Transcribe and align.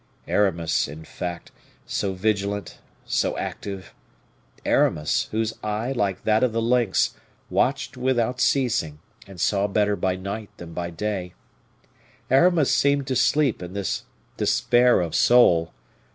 Aramis, 0.27 0.87
in 0.87 1.05
fact, 1.05 1.51
so 1.85 2.13
vigilant, 2.13 2.79
so 3.05 3.37
active 3.37 3.93
Aramis, 4.65 5.27
whose 5.29 5.53
eye, 5.63 5.91
like 5.91 6.23
that 6.23 6.41
of 6.41 6.53
the 6.53 6.59
lynx, 6.59 7.13
watched 7.51 7.97
without 7.97 8.41
ceasing, 8.41 8.97
and 9.27 9.39
saw 9.39 9.67
better 9.67 9.95
by 9.95 10.15
night 10.15 10.49
than 10.57 10.73
by 10.73 10.89
day 10.89 11.35
Aramis 12.31 12.73
seemed 12.73 13.05
to 13.05 13.15
sleep 13.15 13.61
in 13.61 13.73
this 13.73 14.05
despair 14.37 15.01
of 15.01 15.13
soul. 15.13 15.71